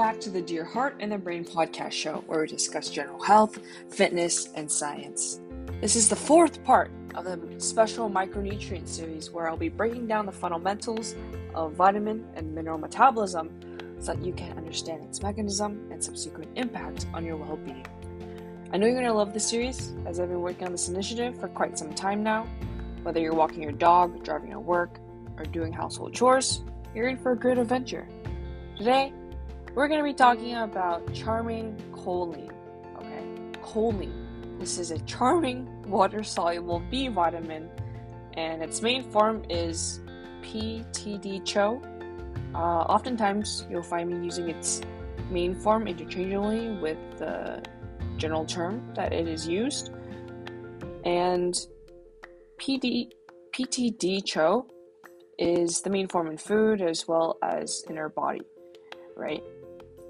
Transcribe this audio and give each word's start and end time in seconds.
back 0.00 0.18
to 0.18 0.30
the 0.30 0.40
Dear 0.40 0.64
Heart 0.64 0.96
and 1.00 1.12
the 1.12 1.18
Brain 1.18 1.44
podcast 1.44 1.92
show, 1.92 2.24
where 2.26 2.40
we 2.40 2.46
discuss 2.46 2.88
general 2.88 3.22
health, 3.22 3.58
fitness, 3.90 4.48
and 4.54 4.72
science. 4.72 5.42
This 5.82 5.94
is 5.94 6.08
the 6.08 6.16
fourth 6.16 6.64
part 6.64 6.90
of 7.16 7.26
the 7.26 7.60
special 7.60 8.08
micronutrient 8.08 8.88
series 8.88 9.30
where 9.30 9.46
I'll 9.46 9.58
be 9.58 9.68
breaking 9.68 10.06
down 10.06 10.24
the 10.24 10.32
fundamentals 10.32 11.16
of 11.54 11.74
vitamin 11.74 12.26
and 12.34 12.54
mineral 12.54 12.78
metabolism 12.78 13.50
so 13.98 14.14
that 14.14 14.24
you 14.24 14.32
can 14.32 14.56
understand 14.56 15.04
its 15.04 15.20
mechanism 15.20 15.86
and 15.92 16.02
subsequent 16.02 16.48
impact 16.56 17.04
on 17.12 17.22
your 17.22 17.36
well 17.36 17.58
being. 17.58 17.84
I 18.72 18.78
know 18.78 18.86
you're 18.86 18.94
going 18.94 19.04
to 19.04 19.12
love 19.12 19.34
this 19.34 19.46
series 19.46 19.92
as 20.06 20.18
I've 20.18 20.30
been 20.30 20.40
working 20.40 20.64
on 20.64 20.72
this 20.72 20.88
initiative 20.88 21.38
for 21.38 21.48
quite 21.48 21.78
some 21.78 21.92
time 21.92 22.22
now. 22.22 22.48
Whether 23.02 23.20
you're 23.20 23.34
walking 23.34 23.62
your 23.62 23.72
dog, 23.72 24.24
driving 24.24 24.52
to 24.52 24.60
work, 24.60 24.98
or 25.36 25.44
doing 25.44 25.74
household 25.74 26.14
chores, 26.14 26.62
you're 26.94 27.08
in 27.08 27.18
for 27.18 27.32
a 27.32 27.36
great 27.36 27.58
adventure. 27.58 28.08
Today, 28.78 29.12
we're 29.74 29.88
going 29.88 30.00
to 30.00 30.04
be 30.04 30.14
talking 30.14 30.54
about 30.56 31.12
charming 31.12 31.76
choline. 31.92 32.50
Okay, 32.96 33.58
choline. 33.62 34.58
This 34.58 34.78
is 34.78 34.90
a 34.90 34.98
charming 35.00 35.68
water 35.88 36.22
soluble 36.22 36.82
B 36.90 37.08
vitamin, 37.08 37.70
and 38.34 38.62
its 38.62 38.82
main 38.82 39.02
form 39.10 39.42
is 39.48 40.00
PTD-CHO. 40.42 41.82
Uh, 42.54 42.58
oftentimes, 42.58 43.66
you'll 43.70 43.82
find 43.82 44.10
me 44.10 44.24
using 44.24 44.48
its 44.50 44.82
main 45.30 45.54
form 45.54 45.86
interchangeably 45.86 46.70
with 46.80 46.98
the 47.18 47.62
general 48.16 48.44
term 48.44 48.92
that 48.94 49.12
it 49.12 49.28
is 49.28 49.46
used. 49.46 49.92
And 51.04 51.54
PD, 52.58 53.10
PTD-CHO 53.54 54.66
is 55.38 55.80
the 55.80 55.90
main 55.90 56.08
form 56.08 56.26
in 56.26 56.36
food 56.36 56.82
as 56.82 57.08
well 57.08 57.38
as 57.42 57.82
in 57.88 57.96
our 57.96 58.10
body 58.10 58.42
right? 59.20 59.42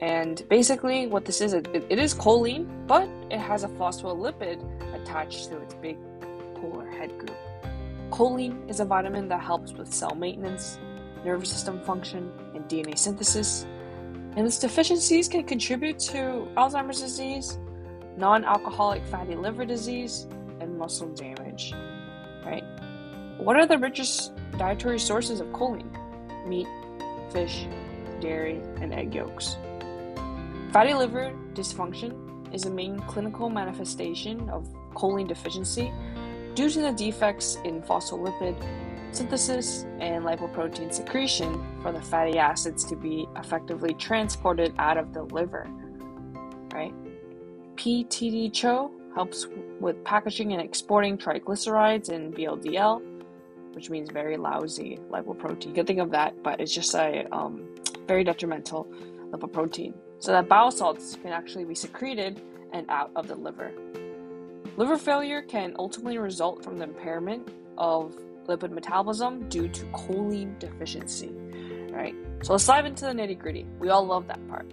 And 0.01 0.43
basically, 0.49 1.07
what 1.07 1.27
this 1.27 1.41
is, 1.41 1.53
it, 1.53 1.69
it 1.75 1.99
is 1.99 2.15
choline, 2.15 2.67
but 2.87 3.09
it 3.31 3.39
has 3.39 3.65
a 3.65 3.69
phospholipid 3.69 4.59
attached 4.95 5.51
to 5.51 5.61
its 5.61 5.75
big 5.75 5.99
polar 6.55 6.91
head 6.91 7.17
group. 7.19 7.37
Choline 8.11 8.69
is 8.69 8.81
a 8.81 8.85
vitamin 8.85 9.29
that 9.29 9.41
helps 9.41 9.73
with 9.73 9.93
cell 9.93 10.15
maintenance, 10.15 10.79
nervous 11.25 11.51
system 11.51 11.81
function, 11.85 12.33
and 12.55 12.65
DNA 12.65 12.97
synthesis. 12.97 13.67
And 14.37 14.47
its 14.47 14.59
deficiencies 14.59 15.29
can 15.29 15.45
contribute 15.45 15.99
to 16.01 16.49
Alzheimer's 16.57 17.01
disease, 17.01 17.59
non 18.17 18.45
alcoholic 18.45 19.05
fatty 19.07 19.35
liver 19.35 19.67
disease, 19.67 20.27
and 20.61 20.79
muscle 20.79 21.09
damage. 21.09 21.75
Right? 22.45 22.65
What 23.37 23.57
are 23.57 23.67
the 23.67 23.79
richest 23.79 24.33
dietary 24.57 24.99
sources 24.99 25.41
of 25.41 25.49
choline? 25.49 25.91
Meat, 26.47 26.69
fish, 27.33 27.67
dairy, 28.21 28.61
and 28.81 28.95
egg 28.95 29.15
yolks. 29.15 29.57
Fatty 30.73 30.95
liver 30.95 31.33
dysfunction 31.53 32.55
is 32.55 32.67
a 32.67 32.71
main 32.71 33.01
clinical 33.01 33.51
manifestation 33.51 34.49
of 34.51 34.69
choline 34.95 35.27
deficiency 35.27 35.93
due 36.55 36.71
to 36.71 36.81
the 36.81 36.93
defects 36.93 37.59
in 37.65 37.83
phospholipid 37.83 38.55
synthesis 39.11 39.85
and 39.99 40.25
lipoprotein 40.25 40.93
secretion 40.93 41.61
for 41.83 41.91
the 41.91 42.01
fatty 42.01 42.39
acids 42.39 42.85
to 42.85 42.95
be 42.95 43.27
effectively 43.37 43.95
transported 43.95 44.73
out 44.79 44.97
of 44.97 45.13
the 45.13 45.25
liver. 45.25 45.69
Right? 46.73 46.95
PTD-CHO 47.75 48.93
helps 49.17 49.49
with 49.81 50.05
packaging 50.05 50.53
and 50.53 50.63
exporting 50.63 51.19
triglycerides 51.19 52.11
and 52.11 52.33
VLDL, 52.33 53.03
which 53.75 53.91
means 53.91 54.09
very 54.13 54.37
lousy 54.37 55.01
lipoprotein. 55.11 55.67
You 55.67 55.73
can 55.73 55.87
think 55.87 55.99
of 55.99 56.13
that, 56.13 56.41
but 56.45 56.61
it's 56.61 56.73
just 56.73 56.95
a 56.95 57.27
um, 57.35 57.69
very 58.07 58.23
detrimental 58.23 58.87
lipoprotein, 59.33 59.95
so 60.21 60.33
that 60.33 60.49
bile 60.49 60.71
salts 60.71 61.17
can 61.21 61.33
actually 61.33 61.65
be 61.65 61.75
secreted 61.75 62.43
and 62.73 62.89
out 62.91 63.11
of 63.17 63.27
the 63.27 63.35
liver. 63.35 63.73
Liver 64.77 64.99
failure 64.99 65.43
can 65.43 65.75
ultimately 65.79 66.19
result 66.19 66.63
from 66.63 66.79
the 66.79 66.85
impairment 66.85 67.49
of 67.77 68.15
lipid 68.47 68.71
metabolism 68.71 69.49
due 69.49 69.69
to 69.69 69.85
choline 69.87 70.59
deficiency. 70.59 71.33
Right? 71.91 72.15
So 72.43 72.53
let's 72.53 72.67
dive 72.67 72.87
into 72.87 73.07
the 73.07 73.13
nitty 73.13 73.39
gritty. 73.39 73.67
We 73.79 73.89
all 73.89 74.07
love 74.07 74.27
that 74.29 74.47
part. 74.49 74.71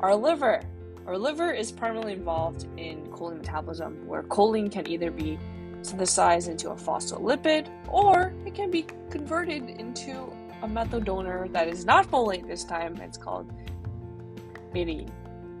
Our 0.00 0.14
liver. 0.14 0.62
Our 1.06 1.18
liver 1.18 1.52
is 1.52 1.72
primarily 1.72 2.12
involved 2.12 2.66
in 2.76 3.06
choline 3.08 3.38
metabolism, 3.38 4.06
where 4.06 4.22
choline 4.22 4.70
can 4.70 4.86
either 4.86 5.10
be 5.10 5.38
synthesized 5.82 6.48
into 6.48 6.70
a 6.70 6.74
phospholipid 6.74 7.68
or 7.88 8.32
it 8.46 8.54
can 8.54 8.70
be 8.70 8.86
converted 9.10 9.68
into 9.68 10.32
a 10.62 10.68
methyl 10.68 11.00
donor 11.00 11.48
that 11.48 11.66
is 11.66 11.84
not 11.84 12.08
folate 12.08 12.46
this 12.46 12.62
time. 12.62 12.96
It's 12.96 13.18
called 13.18 13.52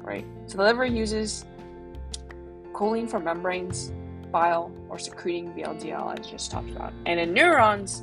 right? 0.02 0.26
So 0.46 0.58
the 0.58 0.64
liver 0.64 0.84
uses 0.84 1.44
choline 2.72 3.08
for 3.08 3.20
membranes, 3.20 3.92
bile, 4.30 4.72
or 4.88 4.98
secreting 4.98 5.52
VLDL, 5.52 6.18
as 6.18 6.26
just 6.26 6.50
talked 6.50 6.70
about. 6.70 6.92
And 7.06 7.20
in 7.20 7.32
neurons, 7.32 8.02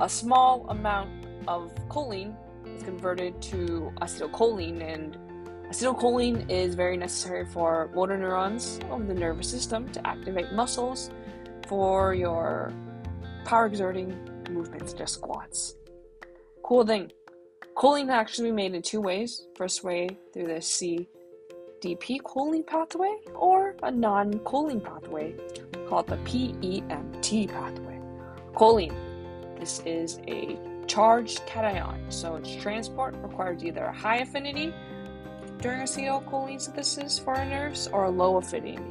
a 0.00 0.08
small 0.08 0.66
amount 0.68 1.10
of 1.46 1.74
choline 1.88 2.34
is 2.66 2.82
converted 2.82 3.40
to 3.42 3.92
acetylcholine, 4.00 4.82
and 4.82 5.18
acetylcholine 5.70 6.48
is 6.50 6.74
very 6.74 6.96
necessary 6.96 7.46
for 7.46 7.90
motor 7.94 8.16
neurons 8.16 8.80
of 8.90 9.06
the 9.06 9.14
nervous 9.14 9.48
system 9.48 9.88
to 9.92 10.06
activate 10.06 10.52
muscles 10.52 11.10
for 11.66 12.14
your 12.14 12.72
power 13.44 13.66
exerting 13.66 14.16
movements, 14.50 14.92
just 14.92 15.14
squats. 15.14 15.74
Cool 16.62 16.86
thing. 16.86 17.10
Choline 17.78 18.06
can 18.06 18.10
actually 18.10 18.48
be 18.48 18.56
made 18.56 18.74
in 18.74 18.82
two 18.82 19.00
ways. 19.00 19.46
First 19.54 19.84
way 19.84 20.08
through 20.32 20.48
the 20.48 20.54
CDP 20.54 22.20
choline 22.22 22.66
pathway 22.66 23.14
or 23.36 23.76
a 23.84 23.90
non-choline 23.92 24.82
pathway 24.82 25.36
called 25.88 26.08
the 26.08 26.16
PEMT 26.16 27.48
pathway. 27.48 28.00
Choline. 28.54 28.96
This 29.60 29.80
is 29.86 30.18
a 30.26 30.58
charged 30.88 31.46
cation, 31.46 32.10
so 32.10 32.34
its 32.34 32.52
transport 32.56 33.14
requires 33.22 33.62
either 33.62 33.84
a 33.84 33.92
high 33.92 34.18
affinity 34.18 34.74
during 35.58 35.82
acetylcholine 35.82 36.60
synthesis 36.60 37.16
for 37.20 37.36
our 37.36 37.44
nerves 37.44 37.86
or 37.92 38.06
a 38.06 38.10
low 38.10 38.38
affinity 38.38 38.82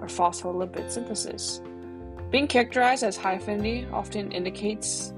or 0.00 0.06
phospholipid 0.06 0.92
synthesis. 0.92 1.60
Being 2.30 2.46
characterized 2.46 3.02
as 3.02 3.16
high 3.16 3.34
affinity 3.34 3.88
often 3.92 4.30
indicates 4.30 5.12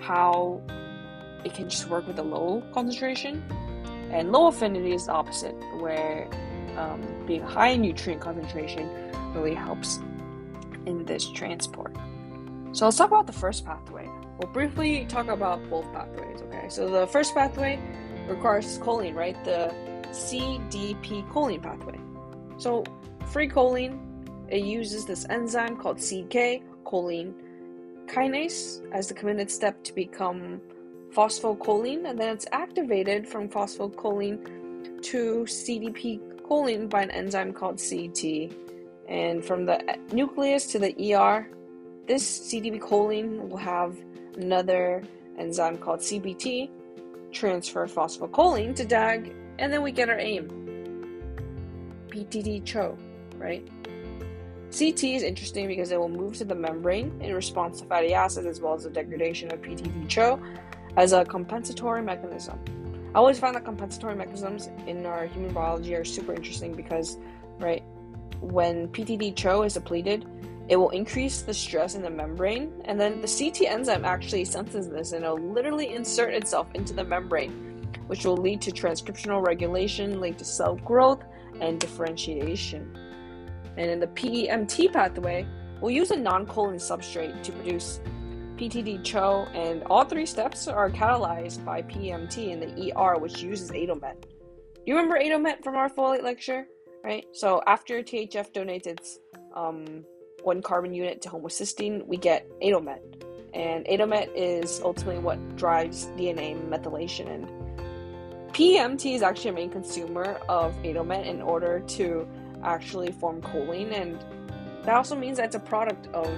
how 0.00 0.60
it 1.46 1.54
can 1.54 1.70
just 1.70 1.88
work 1.88 2.06
with 2.08 2.18
a 2.18 2.22
low 2.22 2.62
concentration. 2.74 3.42
And 4.10 4.32
low 4.32 4.48
affinity 4.48 4.92
is 4.92 5.06
the 5.06 5.12
opposite, 5.12 5.54
where 5.80 6.28
um, 6.76 7.00
being 7.26 7.42
high 7.42 7.68
in 7.68 7.82
nutrient 7.82 8.20
concentration 8.20 8.90
really 9.32 9.54
helps 9.54 10.00
in 10.86 11.04
this 11.04 11.30
transport. 11.30 11.94
So 12.72 12.84
let's 12.84 12.96
talk 12.96 13.10
about 13.10 13.26
the 13.26 13.32
first 13.32 13.64
pathway. 13.64 14.08
We'll 14.38 14.52
briefly 14.52 15.06
talk 15.08 15.28
about 15.28 15.58
both 15.70 15.90
pathways, 15.92 16.42
okay? 16.42 16.68
So 16.68 16.88
the 16.90 17.06
first 17.06 17.32
pathway 17.34 17.80
requires 18.28 18.78
choline, 18.80 19.14
right? 19.14 19.36
The 19.44 19.72
CDP 20.10 21.28
choline 21.30 21.62
pathway. 21.62 21.98
So 22.58 22.84
free 23.26 23.48
choline, 23.48 23.98
it 24.48 24.64
uses 24.64 25.06
this 25.06 25.26
enzyme 25.30 25.76
called 25.76 25.98
CK 25.98 26.62
choline 26.84 27.34
kinase 28.06 28.80
as 28.92 29.08
the 29.08 29.14
committed 29.14 29.50
step 29.50 29.82
to 29.84 29.92
become 29.92 30.60
phosphocholine, 31.16 32.08
and 32.08 32.18
then 32.20 32.28
it's 32.28 32.46
activated 32.52 33.26
from 33.26 33.48
phosphocholine 33.48 35.02
to 35.02 35.44
CDP 35.44 36.20
choline 36.42 36.88
by 36.88 37.02
an 37.02 37.10
enzyme 37.10 37.52
called 37.52 37.80
CET. 37.80 38.22
And 39.08 39.44
from 39.44 39.64
the 39.64 39.98
nucleus 40.12 40.66
to 40.72 40.78
the 40.78 41.14
ER, 41.14 41.48
this 42.06 42.52
CDP 42.52 42.80
choline 42.80 43.48
will 43.48 43.56
have 43.56 43.96
another 44.36 45.02
enzyme 45.38 45.78
called 45.78 46.00
CPT 46.00 46.70
transfer 47.32 47.86
phosphocholine 47.86 48.74
to 48.76 48.84
DAG, 48.84 49.32
and 49.58 49.72
then 49.72 49.82
we 49.82 49.92
get 49.92 50.08
our 50.08 50.18
aim 50.18 50.48
PTD-CHO, 52.08 52.96
right? 53.36 53.66
CT 54.76 55.04
is 55.04 55.22
interesting 55.22 55.68
because 55.68 55.90
it 55.92 55.98
will 55.98 56.08
move 56.08 56.36
to 56.36 56.44
the 56.44 56.54
membrane 56.54 57.18
in 57.20 57.34
response 57.34 57.80
to 57.80 57.86
fatty 57.86 58.12
acids 58.14 58.46
as 58.46 58.60
well 58.60 58.74
as 58.74 58.84
the 58.84 58.90
degradation 58.90 59.52
of 59.52 59.62
PTD-CHO 59.62 60.40
as 60.96 61.12
a 61.12 61.24
compensatory 61.24 62.02
mechanism. 62.02 62.58
I 63.14 63.18
always 63.18 63.38
find 63.38 63.54
that 63.54 63.64
compensatory 63.64 64.14
mechanisms 64.14 64.68
in 64.86 65.06
our 65.06 65.26
human 65.26 65.52
biology 65.52 65.94
are 65.94 66.04
super 66.04 66.34
interesting 66.34 66.74
because, 66.74 67.18
right, 67.58 67.82
when 68.40 68.88
PTD-CHO 68.88 69.62
is 69.62 69.74
depleted, 69.74 70.26
it 70.68 70.76
will 70.76 70.90
increase 70.90 71.42
the 71.42 71.54
stress 71.54 71.94
in 71.94 72.02
the 72.02 72.10
membrane, 72.10 72.72
and 72.86 73.00
then 73.00 73.20
the 73.20 73.28
CT 73.28 73.62
enzyme 73.70 74.04
actually 74.04 74.44
senses 74.44 74.88
this 74.88 75.12
and 75.12 75.24
it'll 75.24 75.38
literally 75.38 75.94
insert 75.94 76.34
itself 76.34 76.66
into 76.74 76.92
the 76.92 77.04
membrane, 77.04 77.86
which 78.08 78.24
will 78.24 78.36
lead 78.36 78.60
to 78.62 78.72
transcriptional 78.72 79.46
regulation, 79.46 80.20
lead 80.20 80.38
to 80.38 80.44
cell 80.44 80.76
growth 80.76 81.22
and 81.60 81.78
differentiation. 81.78 82.98
And 83.76 83.90
in 83.90 84.00
the 84.00 84.08
PEMT 84.08 84.92
pathway, 84.92 85.46
we'll 85.80 85.92
use 85.92 86.10
a 86.10 86.16
non 86.16 86.46
choline 86.46 86.76
substrate 86.76 87.42
to 87.42 87.52
produce 87.52 88.00
PTD-CHO, 88.56 89.48
and 89.54 89.82
all 89.84 90.04
three 90.04 90.26
steps 90.26 90.66
are 90.68 90.90
catalyzed 90.90 91.64
by 91.64 91.82
PMT 91.82 92.50
in 92.50 92.60
the 92.60 92.92
ER, 92.96 93.18
which 93.18 93.42
uses 93.42 93.70
Adomet. 93.70 94.26
you 94.86 94.94
remember 94.96 95.16
Adomet 95.16 95.62
from 95.62 95.76
our 95.76 95.90
folate 95.90 96.22
lecture? 96.22 96.66
Right? 97.04 97.26
So 97.32 97.62
after 97.66 98.02
THF 98.02 98.52
donates 98.52 98.86
its 98.86 99.18
um, 99.54 100.04
one 100.42 100.62
carbon 100.62 100.92
unit 100.92 101.22
to 101.22 101.28
homocysteine, 101.28 102.06
we 102.06 102.16
get 102.16 102.46
Adomet. 102.62 103.02
And 103.54 103.86
Adomet 103.86 104.30
is 104.34 104.80
ultimately 104.82 105.22
what 105.22 105.56
drives 105.56 106.06
DNA 106.16 106.56
methylation. 106.68 107.28
And 107.28 107.48
PMT 108.52 109.14
is 109.14 109.22
actually 109.22 109.50
a 109.50 109.54
main 109.54 109.70
consumer 109.70 110.40
of 110.48 110.74
Adomet 110.82 111.26
in 111.26 111.42
order 111.42 111.80
to 111.80 112.26
actually 112.64 113.12
form 113.12 113.40
choline. 113.42 113.92
And 113.92 114.18
that 114.84 114.94
also 114.94 115.14
means 115.14 115.36
that 115.36 115.46
it's 115.46 115.56
a 115.56 115.60
product 115.60 116.06
of 116.08 116.28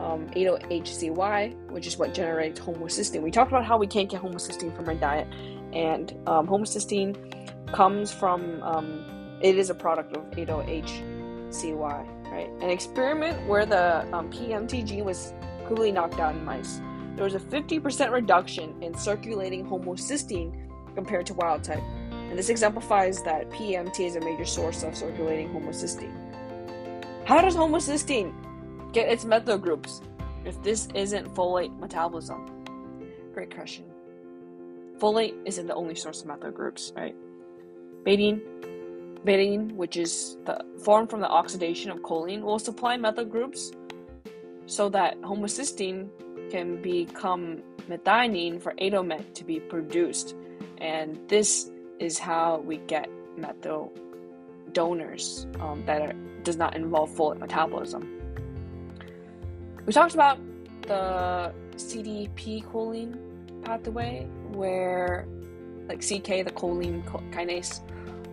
um, 0.00 0.28
AdoHcy, 0.30 1.70
which 1.70 1.86
is 1.86 1.96
what 1.98 2.14
generates 2.14 2.60
homocysteine. 2.60 3.22
We 3.22 3.30
talked 3.30 3.50
about 3.50 3.64
how 3.64 3.78
we 3.78 3.86
can't 3.86 4.08
get 4.08 4.22
homocysteine 4.22 4.74
from 4.74 4.88
our 4.88 4.94
diet, 4.94 5.28
and 5.72 6.12
um, 6.26 6.46
homocysteine 6.46 7.16
comes 7.72 8.12
from 8.12 8.62
um, 8.62 9.04
it 9.40 9.58
is 9.58 9.70
a 9.70 9.74
product 9.74 10.16
of 10.16 10.24
AdoHcy, 10.32 11.76
right? 11.76 12.48
An 12.60 12.70
experiment 12.70 13.46
where 13.48 13.66
the 13.66 14.02
um, 14.14 14.30
PMT 14.30 14.84
gene 14.84 15.04
was 15.04 15.32
completely 15.66 15.92
knocked 15.92 16.20
out 16.20 16.34
in 16.34 16.44
mice. 16.44 16.80
There 17.16 17.24
was 17.24 17.34
a 17.34 17.40
50% 17.40 18.10
reduction 18.10 18.82
in 18.82 18.94
circulating 18.94 19.64
homocysteine 19.64 20.52
compared 20.94 21.26
to 21.26 21.34
wild 21.34 21.62
type, 21.62 21.82
and 22.10 22.38
this 22.38 22.48
exemplifies 22.48 23.22
that 23.22 23.50
PMT 23.50 24.00
is 24.00 24.16
a 24.16 24.20
major 24.20 24.44
source 24.44 24.82
of 24.82 24.96
circulating 24.96 25.48
homocysteine. 25.50 26.12
How 27.24 27.40
does 27.40 27.56
homocysteine 27.56 28.34
get 28.94 29.08
its 29.08 29.24
methyl 29.24 29.58
groups 29.58 30.00
if 30.44 30.62
this 30.62 30.88
isn't 30.94 31.34
folate 31.34 31.76
metabolism? 31.80 32.48
Great 33.34 33.52
question. 33.54 33.84
Folate 34.98 35.34
isn't 35.44 35.66
the 35.66 35.74
only 35.74 35.96
source 35.96 36.20
of 36.20 36.28
methyl 36.28 36.52
groups, 36.52 36.92
right? 36.96 37.16
Betaine, 38.04 38.40
betaine, 39.24 39.72
which 39.72 39.96
is 39.96 40.38
the 40.46 40.64
formed 40.84 41.10
from 41.10 41.20
the 41.20 41.28
oxidation 41.28 41.90
of 41.90 41.98
choline, 41.98 42.42
will 42.42 42.60
supply 42.60 42.96
methyl 42.96 43.24
groups 43.24 43.72
so 44.66 44.88
that 44.88 45.20
homocysteine 45.22 46.08
can 46.50 46.80
become 46.80 47.62
methionine 47.88 48.62
for 48.62 48.72
Adomet 48.80 49.34
to 49.34 49.44
be 49.44 49.58
produced. 49.58 50.36
And 50.78 51.18
this 51.28 51.70
is 51.98 52.18
how 52.18 52.58
we 52.58 52.76
get 52.76 53.08
methyl 53.36 53.92
donors 54.72 55.46
um, 55.60 55.82
that 55.86 56.00
are, 56.00 56.12
does 56.44 56.56
not 56.56 56.76
involve 56.76 57.10
folate 57.10 57.38
metabolism. 57.38 58.13
We 59.86 59.92
talked 59.92 60.14
about 60.14 60.38
the 60.82 61.52
CDP 61.76 62.64
choline 62.64 63.18
pathway 63.64 64.26
where 64.48 65.26
like 65.88 66.00
CK, 66.00 66.42
the 66.44 66.52
choline 66.54 67.04
kinase, 67.30 67.80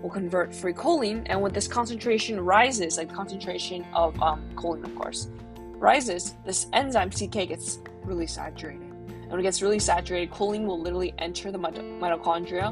will 0.01 0.09
convert 0.09 0.55
free 0.55 0.71
choline, 0.71 1.23
and 1.25 1.41
when 1.41 1.51
this 1.51 1.67
concentration 1.67 2.39
rises, 2.39 2.97
like 2.97 3.13
concentration 3.13 3.85
of 3.93 4.19
um, 4.21 4.41
choline, 4.55 4.85
of 4.85 4.95
course, 4.95 5.27
rises, 5.75 6.35
this 6.45 6.67
enzyme 6.71 7.09
CK 7.09 7.49
gets 7.49 7.79
really 8.03 8.27
saturated. 8.27 8.81
And 8.81 9.29
when 9.29 9.41
it 9.41 9.43
gets 9.43 9.61
really 9.61 9.79
saturated, 9.79 10.31
choline 10.31 10.65
will 10.65 10.79
literally 10.79 11.13
enter 11.17 11.51
the 11.51 11.59
mitochondria, 11.59 12.69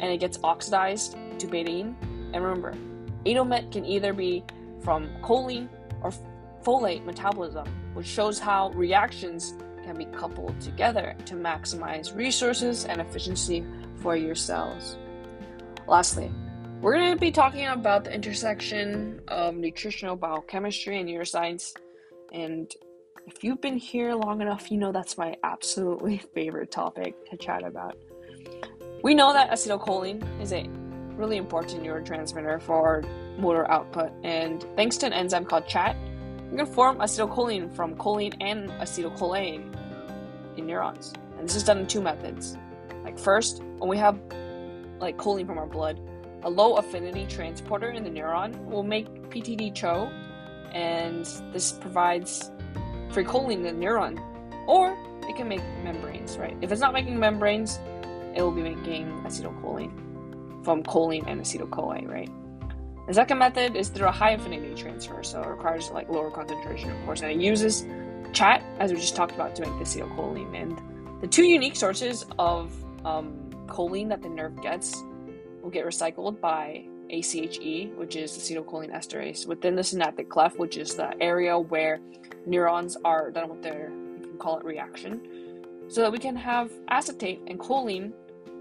and 0.00 0.12
it 0.12 0.18
gets 0.18 0.40
oxidized 0.42 1.16
to 1.38 1.46
betaine. 1.46 1.94
And 2.32 2.42
remember, 2.42 2.74
Adomet 3.24 3.70
can 3.70 3.84
either 3.84 4.12
be 4.12 4.44
from 4.80 5.08
choline 5.22 5.68
or 6.02 6.12
folate 6.64 7.04
metabolism, 7.04 7.66
which 7.94 8.06
shows 8.06 8.38
how 8.38 8.70
reactions 8.70 9.54
can 9.84 9.96
be 9.96 10.04
coupled 10.06 10.60
together 10.60 11.16
to 11.26 11.34
maximize 11.34 12.14
resources 12.14 12.84
and 12.84 13.00
efficiency 13.00 13.64
for 13.96 14.16
your 14.16 14.34
cells. 14.34 14.96
Lastly, 15.86 16.30
we're 16.80 16.94
going 16.94 17.12
to 17.12 17.20
be 17.20 17.30
talking 17.30 17.66
about 17.66 18.04
the 18.04 18.14
intersection 18.14 19.20
of 19.28 19.54
nutritional 19.54 20.16
biochemistry 20.16 20.98
and 20.98 21.08
neuroscience. 21.08 21.74
And 22.32 22.72
if 23.26 23.44
you've 23.44 23.60
been 23.60 23.76
here 23.76 24.14
long 24.14 24.40
enough, 24.40 24.70
you 24.70 24.78
know 24.78 24.92
that's 24.92 25.18
my 25.18 25.36
absolutely 25.44 26.18
favorite 26.34 26.70
topic 26.70 27.14
to 27.30 27.36
chat 27.36 27.64
about. 27.64 27.96
We 29.02 29.14
know 29.14 29.32
that 29.32 29.50
acetylcholine 29.50 30.22
is 30.40 30.52
a 30.52 30.68
really 31.16 31.36
important 31.36 31.82
neurotransmitter 31.82 32.62
for 32.62 33.02
motor 33.38 33.70
output, 33.70 34.12
and 34.22 34.64
thanks 34.76 34.96
to 34.98 35.06
an 35.06 35.12
enzyme 35.12 35.44
called 35.44 35.66
CHAT, 35.66 35.96
we 36.50 36.56
can 36.56 36.66
form 36.66 36.98
acetylcholine 36.98 37.72
from 37.72 37.94
choline 37.94 38.34
and 38.40 38.70
acetylcholine 38.70 39.72
in 40.56 40.66
neurons. 40.66 41.12
And 41.38 41.48
this 41.48 41.54
is 41.54 41.62
done 41.62 41.78
in 41.78 41.86
two 41.86 42.00
methods. 42.00 42.56
Like 43.04 43.18
first, 43.18 43.62
when 43.78 43.88
we 43.88 43.96
have 43.98 44.18
like 44.98 45.16
choline 45.16 45.46
from 45.46 45.58
our 45.58 45.66
blood, 45.66 46.00
a 46.42 46.50
low 46.50 46.76
affinity 46.76 47.26
transporter 47.26 47.90
in 47.90 48.02
the 48.02 48.10
neuron 48.10 48.64
will 48.64 48.82
make 48.82 49.06
PTD-CHO, 49.30 50.10
and 50.72 51.24
this 51.52 51.72
provides 51.72 52.50
free 53.10 53.24
choline 53.24 53.66
in 53.66 53.78
the 53.78 53.86
neuron. 53.86 54.18
Or 54.66 54.96
it 55.28 55.36
can 55.36 55.48
make 55.48 55.62
membranes, 55.84 56.36
right? 56.36 56.56
If 56.60 56.72
it's 56.72 56.80
not 56.80 56.92
making 56.92 57.18
membranes, 57.18 57.78
it 58.34 58.42
will 58.42 58.52
be 58.52 58.62
making 58.62 59.06
acetylcholine 59.22 59.92
from 60.64 60.82
choline 60.82 61.24
and 61.26 61.40
acetyl-CoA, 61.40 62.06
right? 62.06 62.30
The 63.06 63.14
second 63.14 63.38
method 63.38 63.76
is 63.76 63.88
through 63.88 64.06
a 64.06 64.12
high 64.12 64.32
affinity 64.32 64.74
transfer, 64.74 65.22
so 65.22 65.42
it 65.42 65.48
requires 65.48 65.90
like 65.90 66.08
lower 66.08 66.30
concentration, 66.30 66.90
of 66.90 67.04
course, 67.04 67.22
and 67.22 67.30
it 67.30 67.38
uses 67.38 67.84
chat, 68.32 68.62
as 68.78 68.92
we 68.92 68.98
just 68.98 69.16
talked 69.16 69.32
about, 69.34 69.56
to 69.56 69.62
make 69.62 69.78
the 69.78 69.84
acetylcholine. 69.84 70.54
And 70.54 70.80
the 71.20 71.26
two 71.26 71.44
unique 71.44 71.76
sources 71.76 72.24
of 72.38 72.72
um, 73.04 73.50
choline 73.66 74.08
that 74.10 74.22
the 74.22 74.28
nerve 74.28 74.60
gets 74.62 75.02
will 75.60 75.70
get 75.70 75.84
recycled 75.84 76.40
by 76.40 76.84
ACHE, 77.10 77.92
which 77.96 78.14
is 78.14 78.30
acetylcholine 78.32 78.92
esterase, 78.94 79.46
within 79.46 79.74
the 79.74 79.82
synaptic 79.82 80.28
cleft, 80.28 80.58
which 80.58 80.76
is 80.76 80.94
the 80.94 81.20
area 81.20 81.58
where 81.58 81.98
neurons 82.46 82.96
are 83.04 83.30
done 83.30 83.48
with 83.48 83.62
their, 83.62 83.90
you 84.20 84.28
can 84.28 84.38
call 84.38 84.58
it 84.58 84.64
reaction, 84.64 85.20
so 85.88 86.00
that 86.02 86.12
we 86.12 86.18
can 86.18 86.36
have 86.36 86.70
acetate 86.88 87.40
and 87.48 87.58
choline 87.58 88.12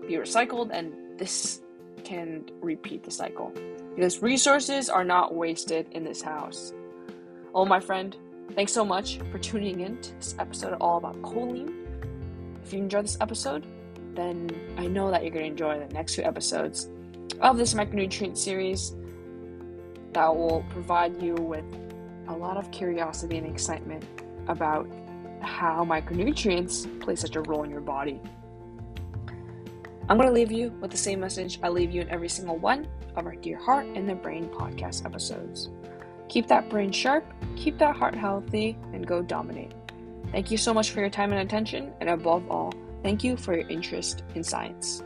be 0.07 0.15
recycled, 0.15 0.71
and 0.73 1.19
this 1.19 1.61
can 2.03 2.49
repeat 2.61 3.03
the 3.03 3.11
cycle. 3.11 3.53
Because 3.99 4.21
resources 4.21 4.87
are 4.89 5.03
not 5.03 5.35
wasted 5.35 5.89
in 5.91 6.05
this 6.05 6.21
house. 6.21 6.71
Oh, 7.53 7.65
my 7.65 7.81
friend, 7.81 8.15
thanks 8.55 8.71
so 8.71 8.85
much 8.85 9.19
for 9.29 9.39
tuning 9.39 9.81
in 9.81 9.99
to 9.99 10.15
this 10.15 10.35
episode 10.39 10.77
all 10.79 10.99
about 10.99 11.21
choline. 11.21 11.73
If 12.63 12.71
you 12.71 12.79
enjoyed 12.79 13.03
this 13.03 13.17
episode, 13.19 13.67
then 14.15 14.49
I 14.77 14.87
know 14.87 15.11
that 15.11 15.23
you're 15.23 15.33
going 15.33 15.43
to 15.43 15.51
enjoy 15.51 15.85
the 15.85 15.93
next 15.93 16.15
two 16.15 16.23
episodes 16.23 16.87
of 17.41 17.57
this 17.57 17.73
micronutrient 17.73 18.37
series 18.37 18.95
that 20.13 20.33
will 20.33 20.65
provide 20.69 21.21
you 21.21 21.35
with 21.35 21.65
a 22.29 22.33
lot 22.33 22.55
of 22.55 22.71
curiosity 22.71 23.37
and 23.37 23.47
excitement 23.47 24.05
about 24.47 24.87
how 25.41 25.83
micronutrients 25.83 26.87
play 27.01 27.17
such 27.17 27.35
a 27.35 27.41
role 27.41 27.63
in 27.63 27.69
your 27.69 27.81
body. 27.81 28.21
I'm 30.09 30.17
going 30.17 30.27
to 30.27 30.33
leave 30.33 30.51
you 30.51 30.71
with 30.81 30.89
the 30.89 30.97
same 30.97 31.19
message 31.19 31.59
I 31.61 31.69
leave 31.69 31.91
you 31.91 32.01
in 32.01 32.09
every 32.09 32.29
single 32.29 32.57
one 32.57 32.87
of 33.15 33.27
our 33.27 33.35
Dear 33.35 33.59
Heart 33.59 33.85
and 33.93 34.09
the 34.09 34.15
Brain 34.15 34.49
podcast 34.49 35.05
episodes. 35.05 35.69
Keep 36.29 36.47
that 36.47 36.67
brain 36.67 36.91
sharp, 36.91 37.23
keep 37.55 37.77
that 37.77 37.95
heart 37.95 38.15
healthy, 38.15 38.75
and 38.91 39.05
go 39.05 39.21
dominate. 39.21 39.71
Thank 40.31 40.49
you 40.49 40.57
so 40.57 40.73
much 40.73 40.89
for 40.89 40.99
your 40.99 41.11
time 41.11 41.31
and 41.31 41.41
attention, 41.41 41.93
and 42.01 42.09
above 42.09 42.49
all, 42.49 42.73
thank 43.03 43.23
you 43.23 43.37
for 43.37 43.53
your 43.55 43.69
interest 43.69 44.23
in 44.33 44.43
science. 44.43 45.03